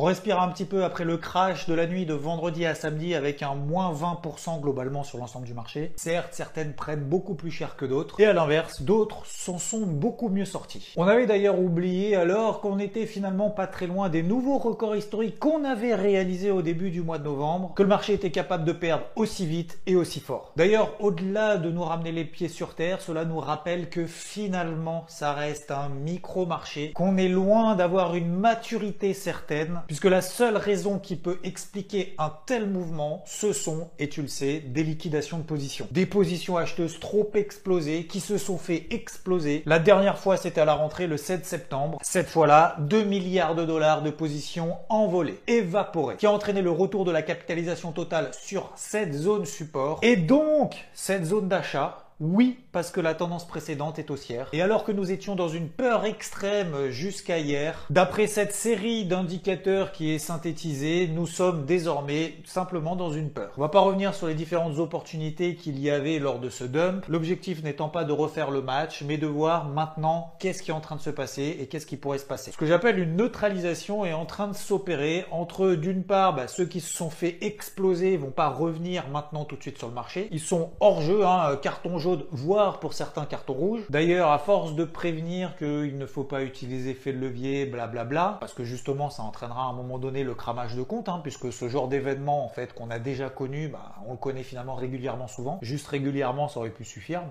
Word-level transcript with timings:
On 0.00 0.02
respire 0.02 0.40
un 0.40 0.46
petit 0.50 0.64
peu 0.64 0.84
après 0.84 1.04
le 1.04 1.16
crash 1.16 1.66
de 1.66 1.74
la 1.74 1.88
nuit 1.88 2.06
de 2.06 2.14
vendredi 2.14 2.64
à 2.64 2.76
samedi 2.76 3.16
avec 3.16 3.42
un 3.42 3.56
moins 3.56 3.92
20% 3.92 4.60
globalement 4.60 5.02
sur 5.02 5.18
l'ensemble 5.18 5.44
du 5.44 5.54
marché. 5.54 5.90
Certes, 5.96 6.34
certaines 6.34 6.72
prennent 6.72 7.02
beaucoup 7.02 7.34
plus 7.34 7.50
cher 7.50 7.74
que 7.74 7.84
d'autres, 7.84 8.20
et 8.20 8.26
à 8.26 8.32
l'inverse, 8.32 8.82
d'autres 8.82 9.26
s'en 9.26 9.58
sont 9.58 9.80
beaucoup 9.80 10.28
mieux 10.28 10.44
sortis. 10.44 10.92
On 10.96 11.08
avait 11.08 11.26
d'ailleurs 11.26 11.58
oublié 11.58 12.14
alors 12.14 12.60
qu'on 12.60 12.78
était 12.78 13.06
finalement 13.06 13.50
pas 13.50 13.66
très 13.66 13.88
loin 13.88 14.08
des 14.08 14.22
nouveaux 14.22 14.58
records 14.58 14.94
historiques 14.94 15.40
qu'on 15.40 15.64
avait 15.64 15.96
réalisés 15.96 16.52
au 16.52 16.62
début 16.62 16.90
du 16.90 17.02
mois 17.02 17.18
de 17.18 17.24
novembre, 17.24 17.72
que 17.74 17.82
le 17.82 17.88
marché 17.88 18.12
était 18.12 18.30
capable 18.30 18.64
de 18.64 18.70
perdre 18.70 19.02
aussi 19.16 19.46
vite 19.46 19.80
et 19.88 19.96
aussi 19.96 20.20
fort. 20.20 20.52
D'ailleurs, 20.54 20.94
au-delà 21.00 21.56
de 21.56 21.72
nous 21.72 21.82
ramener 21.82 22.12
les 22.12 22.24
pieds 22.24 22.46
sur 22.46 22.76
terre, 22.76 23.00
cela 23.00 23.24
nous 23.24 23.40
rappelle 23.40 23.90
que 23.90 24.06
finalement, 24.06 25.06
ça 25.08 25.32
reste 25.32 25.72
un 25.72 25.88
micro-marché, 25.88 26.92
qu'on 26.92 27.16
est 27.16 27.26
loin 27.26 27.74
d'avoir 27.74 28.14
une 28.14 28.32
maturité 28.32 29.12
certaine 29.12 29.80
puisque 29.88 30.04
la 30.04 30.22
seule 30.22 30.56
raison 30.56 30.98
qui 30.98 31.16
peut 31.16 31.38
expliquer 31.42 32.14
un 32.18 32.32
tel 32.46 32.68
mouvement, 32.68 33.24
ce 33.26 33.52
sont, 33.52 33.90
et 33.98 34.08
tu 34.08 34.22
le 34.22 34.28
sais, 34.28 34.60
des 34.60 34.84
liquidations 34.84 35.38
de 35.38 35.42
positions. 35.42 35.88
Des 35.90 36.06
positions 36.06 36.56
acheteuses 36.56 37.00
trop 37.00 37.28
explosées 37.34 38.04
qui 38.04 38.20
se 38.20 38.38
sont 38.38 38.58
fait 38.58 38.86
exploser. 38.90 39.62
La 39.66 39.80
dernière 39.80 40.18
fois, 40.18 40.36
c'était 40.36 40.60
à 40.60 40.66
la 40.66 40.74
rentrée 40.74 41.06
le 41.06 41.16
7 41.16 41.44
septembre. 41.44 41.98
Cette 42.02 42.28
fois-là, 42.28 42.76
2 42.80 43.02
milliards 43.02 43.54
de 43.54 43.64
dollars 43.64 44.02
de 44.02 44.10
positions 44.10 44.76
envolées, 44.90 45.40
évaporées, 45.48 46.16
qui 46.16 46.26
a 46.26 46.32
entraîné 46.32 46.62
le 46.62 46.70
retour 46.70 47.04
de 47.04 47.10
la 47.10 47.22
capitalisation 47.22 47.92
totale 47.92 48.30
sur 48.38 48.70
cette 48.76 49.14
zone 49.14 49.46
support 49.46 49.98
et 50.02 50.16
donc 50.16 50.76
cette 50.92 51.24
zone 51.24 51.48
d'achat 51.48 52.07
oui, 52.20 52.58
parce 52.72 52.90
que 52.90 53.00
la 53.00 53.14
tendance 53.14 53.46
précédente 53.46 54.00
est 54.00 54.10
haussière. 54.10 54.48
Et 54.52 54.60
alors 54.60 54.82
que 54.82 54.90
nous 54.90 55.12
étions 55.12 55.36
dans 55.36 55.48
une 55.48 55.68
peur 55.68 56.04
extrême 56.04 56.88
jusqu'à 56.88 57.38
hier, 57.38 57.86
d'après 57.90 58.26
cette 58.26 58.52
série 58.52 59.04
d'indicateurs 59.04 59.92
qui 59.92 60.10
est 60.10 60.18
synthétisée, 60.18 61.06
nous 61.06 61.28
sommes 61.28 61.64
désormais 61.64 62.34
simplement 62.44 62.96
dans 62.96 63.12
une 63.12 63.30
peur. 63.30 63.52
On 63.56 63.60
va 63.60 63.68
pas 63.68 63.78
revenir 63.78 64.14
sur 64.14 64.26
les 64.26 64.34
différentes 64.34 64.78
opportunités 64.78 65.54
qu'il 65.54 65.78
y 65.78 65.90
avait 65.90 66.18
lors 66.18 66.40
de 66.40 66.50
ce 66.50 66.64
dump. 66.64 67.04
L'objectif 67.08 67.62
n'étant 67.62 67.88
pas 67.88 68.02
de 68.02 68.12
refaire 68.12 68.50
le 68.50 68.62
match, 68.62 69.04
mais 69.06 69.16
de 69.16 69.28
voir 69.28 69.66
maintenant 69.66 70.34
qu'est-ce 70.40 70.64
qui 70.64 70.72
est 70.72 70.74
en 70.74 70.80
train 70.80 70.96
de 70.96 71.00
se 71.00 71.10
passer 71.10 71.56
et 71.60 71.68
qu'est-ce 71.68 71.86
qui 71.86 71.96
pourrait 71.96 72.18
se 72.18 72.26
passer. 72.26 72.50
Ce 72.50 72.56
que 72.56 72.66
j'appelle 72.66 72.98
une 72.98 73.14
neutralisation 73.14 74.04
est 74.04 74.12
en 74.12 74.26
train 74.26 74.48
de 74.48 74.56
s'opérer 74.56 75.24
entre 75.30 75.74
d'une 75.74 76.02
part 76.02 76.34
bah, 76.34 76.48
ceux 76.48 76.66
qui 76.66 76.80
se 76.80 76.92
sont 76.92 77.10
fait 77.10 77.38
exploser 77.42 78.16
vont 78.16 78.32
pas 78.32 78.48
revenir 78.48 79.08
maintenant 79.08 79.44
tout 79.44 79.54
de 79.54 79.62
suite 79.62 79.78
sur 79.78 79.86
le 79.86 79.94
marché. 79.94 80.28
Ils 80.32 80.40
sont 80.40 80.70
hors 80.80 81.00
jeu, 81.00 81.24
hein, 81.24 81.56
carton 81.62 81.98
jaune 81.98 82.07
voire 82.30 82.80
pour 82.80 82.92
certains 82.92 83.24
cartons 83.24 83.54
rouges. 83.54 83.82
D'ailleurs, 83.90 84.30
à 84.30 84.38
force 84.38 84.74
de 84.74 84.84
prévenir 84.84 85.56
qu'il 85.56 85.98
ne 85.98 86.06
faut 86.06 86.24
pas 86.24 86.42
utiliser 86.42 86.90
effet 86.90 87.12
de 87.12 87.18
levier, 87.18 87.66
blablabla, 87.66 88.38
parce 88.40 88.54
que 88.54 88.64
justement 88.64 89.10
ça 89.10 89.22
entraînera 89.22 89.62
à 89.62 89.66
un 89.66 89.72
moment 89.72 89.98
donné 89.98 90.24
le 90.24 90.34
cramage 90.34 90.74
de 90.74 90.82
compte, 90.82 91.08
hein, 91.08 91.20
puisque 91.22 91.52
ce 91.52 91.68
genre 91.68 91.88
d'événement 91.88 92.44
en 92.44 92.48
fait 92.48 92.72
qu'on 92.72 92.90
a 92.90 92.98
déjà 92.98 93.30
connu, 93.30 93.68
bah, 93.68 93.94
on 94.06 94.12
le 94.12 94.18
connaît 94.18 94.42
finalement 94.42 94.74
régulièrement 94.74 95.28
souvent. 95.28 95.58
Juste 95.62 95.86
régulièrement, 95.86 96.48
ça 96.48 96.60
aurait 96.60 96.70
pu 96.70 96.84
suffire. 96.84 97.22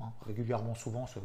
Hein, 0.00 0.12
régulièrement 0.26 0.74
souvent, 0.74 1.06
ça 1.06 1.20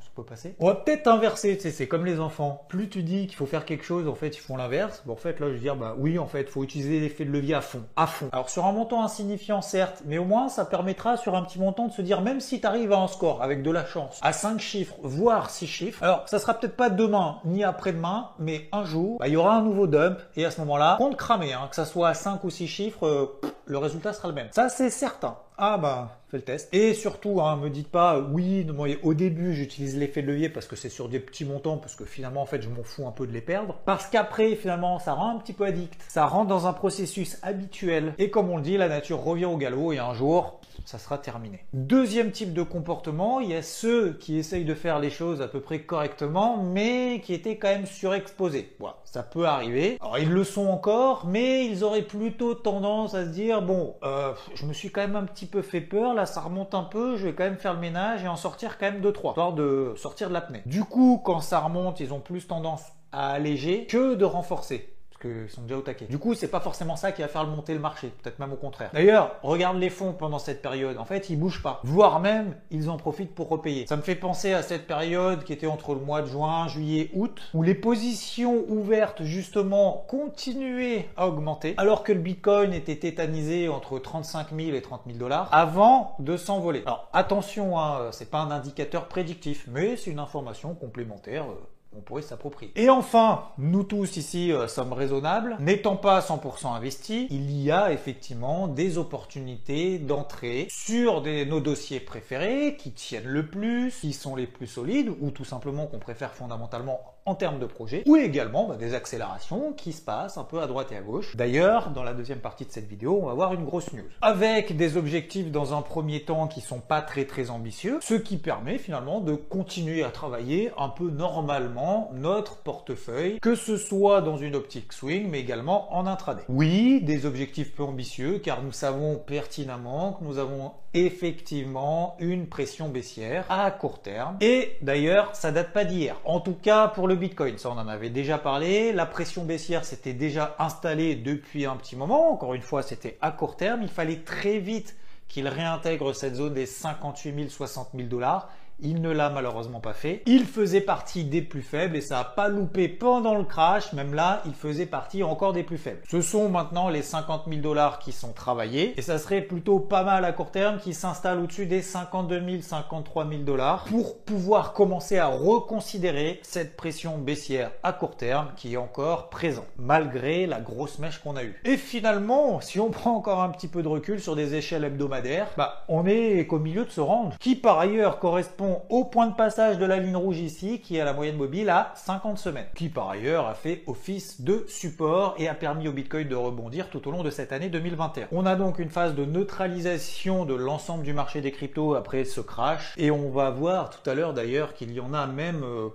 ça 0.00 0.10
peut 0.14 0.24
passer. 0.24 0.54
On 0.58 0.66
va 0.66 0.74
peut-être 0.74 1.06
inverser, 1.08 1.56
tu 1.56 1.62
sais, 1.62 1.70
c'est 1.70 1.88
comme 1.88 2.06
les 2.06 2.20
enfants. 2.20 2.64
Plus 2.68 2.88
tu 2.88 3.02
dis 3.02 3.26
qu'il 3.26 3.36
faut 3.36 3.46
faire 3.46 3.64
quelque 3.64 3.84
chose, 3.84 4.08
en 4.08 4.14
fait, 4.14 4.36
ils 4.36 4.40
font 4.40 4.56
l'inverse. 4.56 5.02
Bon, 5.06 5.14
en 5.14 5.16
fait, 5.16 5.40
là, 5.40 5.48
je 5.48 5.54
veux 5.54 5.58
dire, 5.58 5.76
bah 5.76 5.94
oui, 5.98 6.18
en 6.18 6.26
fait, 6.26 6.48
faut 6.48 6.62
utiliser 6.62 7.00
l'effet 7.00 7.24
de 7.24 7.30
levier 7.30 7.54
à 7.54 7.60
fond, 7.60 7.82
à 7.96 8.06
fond. 8.06 8.28
Alors, 8.32 8.50
sur 8.50 8.66
un 8.66 8.72
montant 8.72 9.02
insignifiant, 9.02 9.62
certes, 9.62 10.02
mais 10.06 10.18
au 10.18 10.24
moins, 10.24 10.48
ça 10.48 10.64
permettra 10.64 11.16
sur 11.16 11.34
un 11.34 11.42
petit 11.42 11.58
montant 11.58 11.86
de 11.86 11.92
se 11.92 12.02
dire, 12.02 12.20
même 12.20 12.40
si 12.40 12.60
tu 12.60 12.66
arrives 12.66 12.92
à 12.92 12.98
un 12.98 13.08
score 13.08 13.42
avec 13.42 13.62
de 13.62 13.70
la 13.70 13.84
chance, 13.84 14.18
à 14.22 14.32
5 14.32 14.58
chiffres, 14.60 14.96
voire 15.02 15.50
6 15.50 15.66
chiffres, 15.66 16.02
alors, 16.02 16.28
ça 16.28 16.38
sera 16.38 16.54
peut-être 16.54 16.76
pas 16.76 16.90
demain, 16.90 17.38
ni 17.44 17.64
après-demain, 17.64 18.30
mais 18.38 18.68
un 18.72 18.84
jour, 18.84 19.18
bah, 19.18 19.28
il 19.28 19.34
y 19.34 19.36
aura 19.36 19.56
un 19.56 19.62
nouveau 19.62 19.86
dump, 19.86 20.18
et 20.36 20.44
à 20.44 20.50
ce 20.50 20.60
moment-là, 20.60 20.96
compte 20.98 21.16
cramer, 21.16 21.52
hein, 21.52 21.66
que 21.68 21.76
ça 21.76 21.84
soit 21.84 22.08
à 22.08 22.14
5 22.14 22.44
ou 22.44 22.50
6 22.50 22.66
chiffres, 22.66 23.06
euh, 23.06 23.40
le 23.66 23.78
résultat 23.78 24.12
sera 24.12 24.28
le 24.28 24.34
même. 24.34 24.48
Ça, 24.52 24.68
c'est 24.68 24.90
certain. 24.90 25.36
Ah 25.58 25.76
bah, 25.76 26.19
fais 26.30 26.38
le 26.38 26.42
test. 26.44 26.72
Et 26.72 26.94
surtout, 26.94 27.40
hein, 27.40 27.56
me 27.56 27.70
dites 27.70 27.88
pas, 27.88 28.20
oui, 28.20 28.66
au 29.02 29.14
début, 29.14 29.54
j'utilise 29.54 29.96
l'effet 29.96 30.22
de 30.22 30.28
levier 30.28 30.48
parce 30.48 30.66
que 30.66 30.76
c'est 30.76 30.88
sur 30.88 31.08
des 31.08 31.20
petits 31.20 31.44
montants, 31.44 31.76
parce 31.76 31.94
que 31.94 32.04
finalement, 32.04 32.42
en 32.42 32.46
fait, 32.46 32.62
je 32.62 32.68
m'en 32.68 32.82
fous 32.82 33.06
un 33.06 33.12
peu 33.12 33.26
de 33.26 33.32
les 33.32 33.40
perdre. 33.40 33.78
Parce 33.84 34.06
qu'après, 34.06 34.54
finalement, 34.54 34.98
ça 34.98 35.14
rend 35.14 35.36
un 35.36 35.38
petit 35.38 35.52
peu 35.52 35.64
addict. 35.64 36.00
Ça 36.08 36.26
rentre 36.26 36.48
dans 36.48 36.66
un 36.66 36.72
processus 36.72 37.38
habituel. 37.42 38.14
Et 38.18 38.30
comme 38.30 38.50
on 38.50 38.56
le 38.56 38.62
dit, 38.62 38.76
la 38.76 38.88
nature 38.88 39.22
revient 39.22 39.46
au 39.46 39.56
galop 39.56 39.92
et 39.92 39.98
un 39.98 40.14
jour, 40.14 40.60
ça 40.84 40.98
sera 40.98 41.18
terminé. 41.18 41.64
Deuxième 41.72 42.30
type 42.32 42.52
de 42.52 42.62
comportement, 42.62 43.40
il 43.40 43.50
y 43.50 43.54
a 43.54 43.62
ceux 43.62 44.14
qui 44.14 44.38
essayent 44.38 44.64
de 44.64 44.74
faire 44.74 44.98
les 44.98 45.10
choses 45.10 45.42
à 45.42 45.48
peu 45.48 45.60
près 45.60 45.82
correctement, 45.82 46.62
mais 46.62 47.20
qui 47.24 47.34
étaient 47.34 47.56
quand 47.56 47.68
même 47.68 47.86
surexposés. 47.86 48.74
Voilà, 48.78 48.96
ça 49.04 49.22
peut 49.22 49.46
arriver. 49.46 49.98
Alors 50.00 50.18
ils 50.18 50.30
le 50.30 50.44
sont 50.44 50.66
encore, 50.66 51.26
mais 51.26 51.66
ils 51.66 51.84
auraient 51.84 52.02
plutôt 52.02 52.54
tendance 52.54 53.14
à 53.14 53.24
se 53.24 53.30
dire 53.30 53.62
bon, 53.62 53.94
euh, 54.02 54.32
je 54.54 54.66
me 54.66 54.72
suis 54.72 54.90
quand 54.90 55.00
même 55.00 55.16
un 55.16 55.24
petit 55.24 55.46
peu 55.46 55.62
fait 55.62 55.80
peur, 55.80 56.14
là 56.14 56.19
ça 56.26 56.40
remonte 56.40 56.74
un 56.74 56.84
peu, 56.84 57.16
je 57.16 57.26
vais 57.26 57.34
quand 57.34 57.44
même 57.44 57.56
faire 57.56 57.74
le 57.74 57.80
ménage 57.80 58.24
et 58.24 58.28
en 58.28 58.36
sortir 58.36 58.78
quand 58.78 58.86
même 58.86 59.00
deux 59.00 59.12
trois, 59.12 59.32
histoire 59.32 59.52
de 59.52 59.94
sortir 59.96 60.28
de 60.28 60.34
l'apnée. 60.34 60.62
Du 60.66 60.84
coup, 60.84 61.20
quand 61.24 61.40
ça 61.40 61.60
remonte, 61.60 62.00
ils 62.00 62.12
ont 62.12 62.20
plus 62.20 62.46
tendance 62.46 62.82
à 63.12 63.30
alléger 63.30 63.86
que 63.86 64.14
de 64.14 64.24
renforcer 64.24 64.94
qu'ils 65.20 65.48
sont 65.48 65.62
déjà 65.62 65.76
au 65.76 65.82
taquet. 65.82 66.06
Du 66.06 66.18
coup, 66.18 66.34
c'est 66.34 66.48
pas 66.48 66.60
forcément 66.60 66.96
ça 66.96 67.12
qui 67.12 67.22
va 67.22 67.28
faire 67.28 67.46
monter 67.46 67.74
le 67.74 67.80
marché, 67.80 68.12
peut-être 68.22 68.38
même 68.38 68.52
au 68.52 68.56
contraire. 68.56 68.90
D'ailleurs, 68.92 69.36
regarde 69.42 69.78
les 69.78 69.90
fonds 69.90 70.12
pendant 70.12 70.38
cette 70.38 70.62
période. 70.62 70.98
En 70.98 71.04
fait, 71.04 71.30
ils 71.30 71.38
bougent 71.38 71.62
pas, 71.62 71.80
voire 71.84 72.20
même 72.20 72.56
ils 72.70 72.88
en 72.90 72.96
profitent 72.96 73.34
pour 73.34 73.48
repayer. 73.48 73.86
Ça 73.86 73.96
me 73.96 74.02
fait 74.02 74.14
penser 74.14 74.52
à 74.52 74.62
cette 74.62 74.86
période 74.86 75.44
qui 75.44 75.52
était 75.52 75.66
entre 75.66 75.94
le 75.94 76.00
mois 76.00 76.22
de 76.22 76.26
juin, 76.26 76.68
juillet, 76.68 77.10
août, 77.14 77.40
où 77.54 77.62
les 77.62 77.74
positions 77.74 78.64
ouvertes 78.68 79.22
justement 79.22 80.04
continuaient 80.08 81.08
à 81.16 81.28
augmenter, 81.28 81.74
alors 81.76 82.02
que 82.02 82.12
le 82.12 82.20
Bitcoin 82.20 82.72
était 82.72 82.96
tétanisé 82.96 83.68
entre 83.68 83.98
35 83.98 84.48
000 84.56 84.76
et 84.76 84.82
30 84.82 85.02
000 85.06 85.18
dollars 85.18 85.48
avant 85.52 86.14
de 86.18 86.36
s'envoler. 86.36 86.82
Alors 86.86 87.08
attention, 87.12 87.78
hein, 87.78 88.10
c'est 88.12 88.30
pas 88.30 88.38
un 88.38 88.50
indicateur 88.50 89.06
prédictif, 89.06 89.66
mais 89.68 89.96
c'est 89.96 90.10
une 90.10 90.18
information 90.18 90.74
complémentaire. 90.74 91.44
Euh, 91.44 91.66
on 91.96 92.00
pourrait 92.00 92.22
s'approprier. 92.22 92.72
Et 92.76 92.88
enfin, 92.88 93.48
nous 93.58 93.82
tous 93.82 94.16
ici 94.16 94.52
euh, 94.52 94.68
sommes 94.68 94.92
raisonnables. 94.92 95.56
N'étant 95.60 95.96
pas 95.96 96.20
100% 96.20 96.74
investis, 96.74 97.26
il 97.30 97.50
y 97.50 97.70
a 97.70 97.92
effectivement 97.92 98.68
des 98.68 98.98
opportunités 98.98 99.98
d'entrée 99.98 100.68
sur 100.70 101.22
nos 101.22 101.60
dossiers 101.60 102.00
préférés 102.00 102.76
qui 102.76 102.92
tiennent 102.92 103.26
le 103.26 103.46
plus, 103.46 103.94
qui 104.00 104.12
sont 104.12 104.36
les 104.36 104.46
plus 104.46 104.66
solides 104.66 105.12
ou 105.20 105.30
tout 105.30 105.44
simplement 105.44 105.86
qu'on 105.86 105.98
préfère 105.98 106.34
fondamentalement 106.34 107.00
en 107.26 107.34
termes 107.34 107.58
de 107.58 107.66
projet, 107.66 108.02
ou 108.06 108.16
également 108.16 108.66
bah, 108.66 108.76
des 108.76 108.94
accélérations 108.94 109.72
qui 109.72 109.92
se 109.92 110.02
passent 110.02 110.38
un 110.38 110.44
peu 110.44 110.60
à 110.60 110.66
droite 110.66 110.92
et 110.92 110.96
à 110.96 111.00
gauche. 111.00 111.36
D'ailleurs, 111.36 111.90
dans 111.90 112.02
la 112.02 112.14
deuxième 112.14 112.40
partie 112.40 112.64
de 112.64 112.70
cette 112.70 112.88
vidéo, 112.88 113.20
on 113.22 113.26
va 113.26 113.34
voir 113.34 113.52
une 113.54 113.64
grosse 113.64 113.92
news. 113.92 114.04
Avec 114.22 114.76
des 114.76 114.96
objectifs 114.96 115.50
dans 115.50 115.74
un 115.74 115.82
premier 115.82 116.22
temps 116.22 116.48
qui 116.48 116.60
sont 116.60 116.80
pas 116.80 117.02
très 117.02 117.24
très 117.24 117.50
ambitieux, 117.50 117.98
ce 118.00 118.14
qui 118.14 118.36
permet 118.36 118.78
finalement 118.78 119.20
de 119.20 119.34
continuer 119.34 120.02
à 120.02 120.10
travailler 120.10 120.70
un 120.78 120.88
peu 120.88 121.10
normalement 121.10 122.10
notre 122.14 122.56
portefeuille, 122.56 123.38
que 123.40 123.54
ce 123.54 123.76
soit 123.76 124.20
dans 124.20 124.36
une 124.36 124.54
optique 124.54 124.92
swing, 124.92 125.28
mais 125.30 125.40
également 125.40 125.94
en 125.94 126.06
intraday. 126.06 126.42
Oui, 126.48 127.00
des 127.02 127.26
objectifs 127.26 127.74
peu 127.74 127.82
ambitieux, 127.82 128.38
car 128.38 128.62
nous 128.62 128.72
savons 128.72 129.16
pertinemment 129.16 130.14
que 130.14 130.24
nous 130.24 130.38
avons 130.38 130.72
effectivement 130.94 132.16
une 132.18 132.46
pression 132.46 132.88
baissière 132.88 133.44
à 133.48 133.70
court 133.70 134.00
terme. 134.00 134.36
Et 134.40 134.76
d'ailleurs, 134.82 135.34
ça 135.34 135.52
date 135.52 135.72
pas 135.72 135.84
d'hier. 135.84 136.16
En 136.24 136.40
tout 136.40 136.56
cas, 136.60 136.88
pour 136.88 137.06
le 137.10 137.16
Bitcoin, 137.16 137.58
ça 137.58 137.70
on 137.70 137.72
en 137.72 137.88
avait 137.88 138.08
déjà 138.08 138.38
parlé. 138.38 138.92
La 138.92 139.04
pression 139.04 139.44
baissière 139.44 139.84
s'était 139.84 140.12
déjà 140.12 140.54
installée 140.60 141.16
depuis 141.16 141.66
un 141.66 141.74
petit 141.74 141.96
moment. 141.96 142.32
Encore 142.32 142.54
une 142.54 142.62
fois, 142.62 142.84
c'était 142.84 143.18
à 143.20 143.32
court 143.32 143.56
terme. 143.56 143.82
Il 143.82 143.88
fallait 143.88 144.20
très 144.20 144.58
vite 144.58 144.96
qu'il 145.26 145.48
réintègre 145.48 146.14
cette 146.14 146.36
zone 146.36 146.54
des 146.54 146.66
58 146.66 147.34
000, 147.34 147.48
60 147.48 147.88
000 147.96 148.08
dollars. 148.08 148.48
Il 148.82 149.02
ne 149.02 149.10
l'a 149.10 149.28
malheureusement 149.28 149.80
pas 149.80 149.92
fait. 149.92 150.22
Il 150.26 150.46
faisait 150.46 150.80
partie 150.80 151.24
des 151.24 151.42
plus 151.42 151.62
faibles 151.62 151.96
et 151.96 152.00
ça 152.00 152.20
a 152.20 152.24
pas 152.24 152.48
loupé 152.48 152.88
pendant 152.88 153.34
le 153.34 153.44
crash. 153.44 153.92
Même 153.92 154.14
là, 154.14 154.42
il 154.46 154.54
faisait 154.54 154.86
partie 154.86 155.22
encore 155.22 155.52
des 155.52 155.62
plus 155.62 155.76
faibles. 155.76 156.00
Ce 156.08 156.22
sont 156.22 156.48
maintenant 156.48 156.88
les 156.88 157.02
50 157.02 157.42
000 157.48 157.60
dollars 157.60 157.98
qui 157.98 158.12
sont 158.12 158.32
travaillés 158.32 158.94
et 158.98 159.02
ça 159.02 159.18
serait 159.18 159.42
plutôt 159.42 159.80
pas 159.80 160.02
mal 160.02 160.24
à 160.24 160.32
court 160.32 160.50
terme 160.50 160.78
qui 160.78 160.94
s'installe 160.94 161.40
au-dessus 161.40 161.66
des 161.66 161.82
52 161.82 162.42
000, 162.48 162.62
53 162.62 163.28
000 163.28 163.42
dollars 163.42 163.84
pour 163.84 164.18
pouvoir 164.18 164.72
commencer 164.72 165.18
à 165.18 165.26
reconsidérer 165.26 166.40
cette 166.42 166.76
pression 166.76 167.18
baissière 167.18 167.72
à 167.82 167.92
court 167.92 168.16
terme 168.16 168.48
qui 168.56 168.74
est 168.74 168.78
encore 168.78 169.28
présente 169.28 169.66
malgré 169.76 170.46
la 170.46 170.60
grosse 170.60 170.98
mèche 170.98 171.18
qu'on 171.18 171.36
a 171.36 171.44
eue. 171.44 171.60
Et 171.64 171.76
finalement, 171.76 172.60
si 172.60 172.80
on 172.80 172.90
prend 172.90 173.14
encore 173.14 173.42
un 173.42 173.50
petit 173.50 173.68
peu 173.68 173.82
de 173.82 173.88
recul 173.88 174.20
sur 174.20 174.36
des 174.36 174.54
échelles 174.54 174.84
hebdomadaires, 174.84 175.48
bah, 175.56 175.84
on 175.88 176.06
est 176.06 176.46
qu'au 176.46 176.58
milieu 176.58 176.84
de 176.84 176.90
ce 176.90 177.00
range 177.00 177.34
qui 177.38 177.56
par 177.56 177.78
ailleurs 177.78 178.18
correspond 178.18 178.69
au 178.88 179.04
point 179.04 179.26
de 179.26 179.34
passage 179.34 179.78
de 179.78 179.84
la 179.84 179.98
ligne 179.98 180.16
rouge 180.16 180.38
ici, 180.38 180.80
qui 180.80 180.96
est 180.96 181.00
à 181.00 181.04
la 181.04 181.12
moyenne 181.12 181.36
mobile 181.36 181.68
à 181.70 181.92
50 181.96 182.38
semaines, 182.38 182.66
qui 182.74 182.88
par 182.88 183.10
ailleurs 183.10 183.46
a 183.46 183.54
fait 183.54 183.82
office 183.86 184.40
de 184.40 184.64
support 184.68 185.34
et 185.38 185.48
a 185.48 185.54
permis 185.54 185.88
au 185.88 185.92
Bitcoin 185.92 186.28
de 186.28 186.34
rebondir 186.34 186.90
tout 186.90 187.06
au 187.08 187.10
long 187.10 187.22
de 187.22 187.30
cette 187.30 187.52
année 187.52 187.68
2021. 187.68 188.28
On 188.32 188.46
a 188.46 188.56
donc 188.56 188.78
une 188.78 188.90
phase 188.90 189.14
de 189.14 189.24
neutralisation 189.24 190.44
de 190.44 190.54
l'ensemble 190.54 191.04
du 191.04 191.12
marché 191.12 191.40
des 191.40 191.52
cryptos 191.52 191.94
après 191.94 192.24
ce 192.24 192.40
crash, 192.40 192.94
et 192.96 193.10
on 193.10 193.30
va 193.30 193.50
voir 193.50 193.90
tout 193.90 194.08
à 194.08 194.14
l'heure 194.14 194.34
d'ailleurs 194.34 194.74
qu'il 194.74 194.92
y 194.92 195.00
en 195.00 195.14
a 195.14 195.26
même 195.26 195.62
euh, 195.64 195.88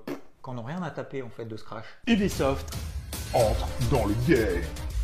qui 0.43 0.51
n'ont 0.51 0.63
rien 0.63 0.81
à 0.83 0.91
taper 0.91 1.21
en 1.23 1.29
fait 1.29 1.45
de 1.45 1.57
ce 1.57 1.63
crash. 1.63 1.85
Ubisoft 2.07 2.75
entre 3.33 3.67
dans 3.91 4.05
le 4.05 4.13
game. 4.27 4.94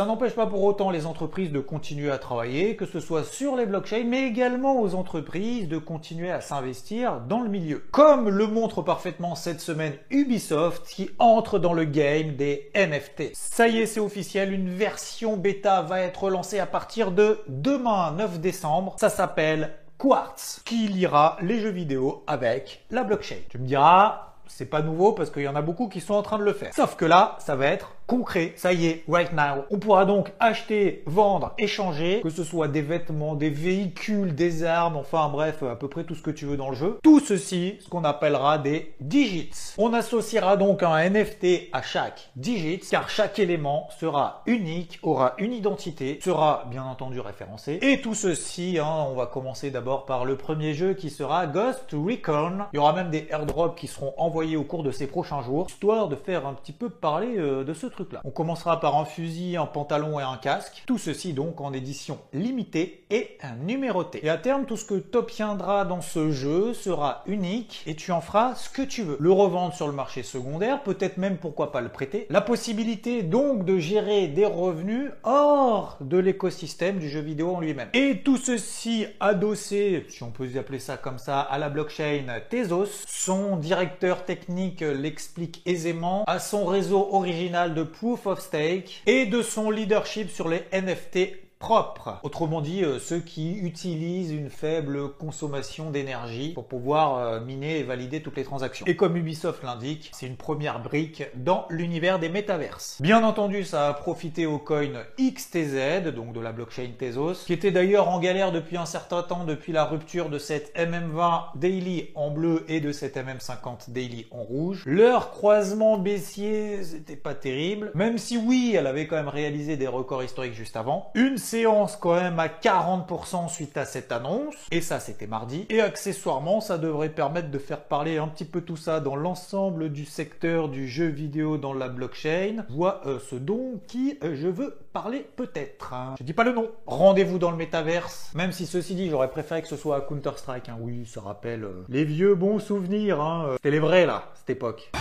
Ça 0.00 0.06
n'empêche 0.06 0.32
pas 0.32 0.46
pour 0.46 0.64
autant 0.64 0.88
les 0.88 1.04
entreprises 1.04 1.52
de 1.52 1.60
continuer 1.60 2.10
à 2.10 2.16
travailler, 2.16 2.74
que 2.74 2.86
ce 2.86 3.00
soit 3.00 3.22
sur 3.22 3.54
les 3.54 3.66
blockchains, 3.66 4.04
mais 4.06 4.26
également 4.26 4.80
aux 4.80 4.94
entreprises 4.94 5.68
de 5.68 5.76
continuer 5.76 6.30
à 6.30 6.40
s'investir 6.40 7.20
dans 7.28 7.42
le 7.42 7.50
milieu. 7.50 7.84
Comme 7.90 8.30
le 8.30 8.46
montre 8.46 8.80
parfaitement 8.80 9.34
cette 9.34 9.60
semaine 9.60 9.92
Ubisoft 10.08 10.86
qui 10.86 11.10
entre 11.18 11.58
dans 11.58 11.74
le 11.74 11.84
game 11.84 12.34
des 12.34 12.70
NFT. 12.74 13.34
Ça 13.34 13.68
y 13.68 13.80
est, 13.80 13.84
c'est 13.84 14.00
officiel, 14.00 14.54
une 14.54 14.70
version 14.70 15.36
bêta 15.36 15.82
va 15.82 16.00
être 16.00 16.30
lancée 16.30 16.60
à 16.60 16.66
partir 16.66 17.12
de 17.12 17.40
demain 17.48 18.12
9 18.12 18.40
décembre. 18.40 18.96
Ça 18.98 19.10
s'appelle 19.10 19.74
Quartz, 19.98 20.62
qui 20.64 20.88
lira 20.88 21.36
les 21.42 21.60
jeux 21.60 21.68
vidéo 21.68 22.24
avec 22.26 22.86
la 22.90 23.04
blockchain. 23.04 23.36
Tu 23.50 23.58
me 23.58 23.66
diras, 23.66 24.29
c'est 24.50 24.66
pas 24.66 24.82
nouveau 24.82 25.12
parce 25.12 25.30
qu'il 25.30 25.42
y 25.42 25.48
en 25.48 25.56
a 25.56 25.62
beaucoup 25.62 25.88
qui 25.88 26.00
sont 26.00 26.14
en 26.14 26.22
train 26.22 26.38
de 26.38 26.44
le 26.44 26.52
faire. 26.52 26.74
Sauf 26.74 26.96
que 26.96 27.04
là, 27.04 27.36
ça 27.38 27.56
va 27.56 27.66
être 27.66 27.92
concret. 28.06 28.52
Ça 28.56 28.72
y 28.72 28.86
est, 28.86 29.04
right 29.08 29.32
now. 29.32 29.64
On 29.70 29.78
pourra 29.78 30.04
donc 30.04 30.32
acheter, 30.40 31.04
vendre, 31.06 31.54
échanger, 31.58 32.20
que 32.22 32.30
ce 32.30 32.42
soit 32.42 32.66
des 32.66 32.82
vêtements, 32.82 33.36
des 33.36 33.50
véhicules, 33.50 34.34
des 34.34 34.64
armes, 34.64 34.96
enfin 34.96 35.28
bref, 35.28 35.62
à 35.62 35.76
peu 35.76 35.86
près 35.86 36.02
tout 36.02 36.16
ce 36.16 36.22
que 36.22 36.32
tu 36.32 36.44
veux 36.44 36.56
dans 36.56 36.70
le 36.70 36.76
jeu. 36.76 36.98
Tout 37.04 37.20
ceci, 37.20 37.78
ce 37.80 37.88
qu'on 37.88 38.02
appellera 38.02 38.58
des 38.58 38.94
digits. 39.00 39.50
On 39.78 39.94
associera 39.94 40.56
donc 40.56 40.82
un 40.82 41.08
NFT 41.08 41.70
à 41.72 41.82
chaque 41.82 42.30
digit, 42.34 42.80
car 42.90 43.08
chaque 43.08 43.38
élément 43.38 43.88
sera 43.98 44.42
unique, 44.46 44.98
aura 45.04 45.34
une 45.38 45.52
identité, 45.52 46.18
sera 46.20 46.64
bien 46.68 46.82
entendu 46.82 47.20
référencé. 47.20 47.78
Et 47.80 48.00
tout 48.00 48.14
ceci, 48.14 48.78
hein, 48.80 49.06
on 49.08 49.14
va 49.14 49.26
commencer 49.26 49.70
d'abord 49.70 50.04
par 50.04 50.24
le 50.24 50.36
premier 50.36 50.74
jeu 50.74 50.94
qui 50.94 51.10
sera 51.10 51.46
Ghost 51.46 51.92
Recon. 51.92 52.64
Il 52.72 52.76
y 52.76 52.78
aura 52.80 52.92
même 52.92 53.10
des 53.10 53.28
airdrops 53.30 53.78
qui 53.78 53.86
seront 53.86 54.14
envoyés 54.16 54.39
au 54.56 54.64
cours 54.64 54.82
de 54.82 54.90
ces 54.90 55.06
prochains 55.06 55.42
jours, 55.42 55.66
histoire 55.68 56.08
de 56.08 56.16
faire 56.16 56.46
un 56.46 56.54
petit 56.54 56.72
peu 56.72 56.90
parler 56.90 57.36
euh, 57.38 57.64
de 57.64 57.74
ce 57.74 57.86
truc 57.86 58.10
on 58.24 58.30
commencera 58.30 58.80
par 58.80 58.96
un 58.96 59.04
fusil, 59.04 59.56
un 59.56 59.66
pantalon 59.66 60.20
et 60.20 60.22
un 60.22 60.36
casque. 60.36 60.82
Tout 60.86 60.98
ceci 60.98 61.32
donc 61.32 61.60
en 61.60 61.72
édition 61.72 62.18
limitée 62.32 63.04
et 63.10 63.38
numérotée. 63.62 64.24
Et 64.24 64.30
à 64.30 64.36
terme, 64.36 64.66
tout 64.66 64.76
ce 64.76 64.84
que 64.84 64.94
tu 64.94 65.16
obtiendras 65.16 65.84
dans 65.84 66.00
ce 66.00 66.30
jeu 66.30 66.74
sera 66.74 67.22
unique 67.26 67.82
et 67.86 67.94
tu 67.94 68.12
en 68.12 68.20
feras 68.20 68.54
ce 68.54 68.70
que 68.70 68.82
tu 68.82 69.02
veux. 69.02 69.16
Le 69.20 69.32
revendre 69.32 69.74
sur 69.74 69.86
le 69.86 69.92
marché 69.92 70.22
secondaire, 70.22 70.82
peut-être 70.82 71.16
même 71.16 71.36
pourquoi 71.36 71.72
pas 71.72 71.80
le 71.80 71.88
prêter. 71.88 72.26
La 72.30 72.40
possibilité 72.40 73.22
donc 73.22 73.64
de 73.64 73.78
gérer 73.78 74.28
des 74.28 74.46
revenus 74.46 75.10
hors 75.22 75.98
de 76.00 76.18
l'écosystème 76.18 76.98
du 76.98 77.08
jeu 77.08 77.20
vidéo 77.20 77.56
en 77.56 77.60
lui-même. 77.60 77.88
Et 77.94 78.20
tout 78.22 78.36
ceci 78.36 79.06
adossé, 79.20 80.06
si 80.08 80.22
on 80.22 80.30
peut 80.30 80.48
appeler 80.56 80.78
ça 80.78 80.96
comme 80.96 81.18
ça, 81.18 81.40
à 81.40 81.58
la 81.58 81.68
blockchain 81.68 82.26
Tezos. 82.48 83.04
Son 83.06 83.56
directeur 83.56 84.24
technique 84.30 84.82
l'explique 84.82 85.60
aisément 85.66 86.22
à 86.28 86.38
son 86.38 86.64
réseau 86.64 87.08
original 87.10 87.74
de 87.74 87.82
Proof 87.82 88.28
of 88.28 88.38
Stake 88.38 89.02
et 89.06 89.26
de 89.26 89.42
son 89.42 89.72
leadership 89.72 90.30
sur 90.30 90.48
les 90.48 90.62
NFT 90.72 91.49
propre. 91.60 92.18
Autrement 92.22 92.62
dit, 92.62 92.82
euh, 92.82 92.98
ceux 92.98 93.20
qui 93.20 93.52
utilisent 93.58 94.32
une 94.32 94.48
faible 94.48 95.12
consommation 95.12 95.90
d'énergie 95.90 96.54
pour 96.54 96.66
pouvoir 96.66 97.18
euh, 97.18 97.40
miner 97.40 97.78
et 97.78 97.82
valider 97.82 98.22
toutes 98.22 98.38
les 98.38 98.44
transactions. 98.44 98.86
Et 98.86 98.96
comme 98.96 99.14
Ubisoft 99.16 99.62
l'indique, 99.62 100.10
c'est 100.14 100.26
une 100.26 100.38
première 100.38 100.82
brique 100.82 101.22
dans 101.34 101.66
l'univers 101.68 102.18
des 102.18 102.30
métaverses. 102.30 102.96
Bien 103.00 103.22
entendu, 103.22 103.64
ça 103.64 103.88
a 103.88 103.92
profité 103.92 104.46
au 104.46 104.58
coin 104.58 104.88
XTZ, 105.20 106.12
donc 106.14 106.32
de 106.32 106.40
la 106.40 106.52
blockchain 106.52 106.88
Tezos, 106.98 107.44
qui 107.44 107.52
était 107.52 107.70
d'ailleurs 107.70 108.08
en 108.08 108.20
galère 108.20 108.52
depuis 108.52 108.78
un 108.78 108.86
certain 108.86 109.22
temps, 109.22 109.44
depuis 109.44 109.72
la 109.72 109.84
rupture 109.84 110.30
de 110.30 110.38
cette 110.38 110.74
MM20 110.76 111.56
Daily 111.56 112.08
en 112.14 112.30
bleu 112.30 112.64
et 112.68 112.80
de 112.80 112.90
cette 112.90 113.18
MM50 113.18 113.90
Daily 113.90 114.26
en 114.30 114.42
rouge. 114.42 114.82
Leur 114.86 115.30
croisement 115.30 115.98
baissier, 115.98 116.82
c'était 116.84 117.16
pas 117.16 117.34
terrible, 117.34 117.92
même 117.94 118.16
si 118.16 118.38
oui, 118.38 118.74
elle 118.74 118.86
avait 118.86 119.06
quand 119.06 119.16
même 119.16 119.28
réalisé 119.28 119.76
des 119.76 119.88
records 119.88 120.24
historiques 120.24 120.54
juste 120.54 120.76
avant. 120.76 121.12
Séance 121.50 121.96
quand 121.96 122.14
même 122.14 122.38
à 122.38 122.46
40% 122.46 123.48
suite 123.48 123.76
à 123.76 123.84
cette 123.84 124.12
annonce, 124.12 124.54
et 124.70 124.80
ça 124.80 125.00
c'était 125.00 125.26
mardi. 125.26 125.66
Et 125.68 125.80
accessoirement, 125.80 126.60
ça 126.60 126.78
devrait 126.78 127.08
permettre 127.08 127.50
de 127.50 127.58
faire 127.58 127.80
parler 127.80 128.18
un 128.18 128.28
petit 128.28 128.44
peu 128.44 128.60
tout 128.60 128.76
ça 128.76 129.00
dans 129.00 129.16
l'ensemble 129.16 129.90
du 129.90 130.04
secteur 130.04 130.68
du 130.68 130.86
jeu 130.86 131.06
vidéo 131.06 131.58
dans 131.58 131.72
la 131.72 131.88
blockchain. 131.88 132.64
Vois 132.68 133.00
euh, 133.06 133.18
ce 133.30 133.34
dont 133.34 133.80
qui 133.88 134.16
euh, 134.22 134.36
je 134.36 134.46
veux 134.46 134.78
parler 134.92 135.26
peut-être. 135.34 135.92
Hein. 135.92 136.14
Je 136.20 136.24
dis 136.24 136.34
pas 136.34 136.44
le 136.44 136.52
nom. 136.52 136.70
Rendez-vous 136.86 137.40
dans 137.40 137.50
le 137.50 137.56
métaverse. 137.56 138.30
Même 138.36 138.52
si 138.52 138.66
ceci 138.66 138.94
dit, 138.94 139.10
j'aurais 139.10 139.30
préféré 139.30 139.60
que 139.62 139.68
ce 139.68 139.76
soit 139.76 139.96
à 139.96 140.00
Counter-Strike. 140.02 140.68
Hein. 140.68 140.78
Oui, 140.80 141.04
ça 141.04 141.20
rappelle 141.20 141.64
euh, 141.64 141.84
les 141.88 142.04
vieux 142.04 142.36
bons 142.36 142.60
souvenirs. 142.60 143.20
Hein. 143.20 143.54
C'était 143.54 143.72
les 143.72 143.80
vrais 143.80 144.06
là, 144.06 144.26
cette 144.36 144.50
époque. 144.50 144.92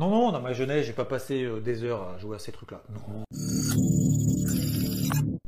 Non, 0.00 0.08
non, 0.08 0.32
dans 0.32 0.40
ma 0.40 0.54
jeunesse, 0.54 0.86
j'ai 0.86 0.94
pas 0.94 1.04
passé 1.04 1.42
euh, 1.42 1.60
des 1.60 1.84
heures 1.84 2.14
à 2.14 2.18
jouer 2.18 2.36
à 2.36 2.38
ces 2.38 2.52
trucs-là. 2.52 2.80
Non. 2.88 3.22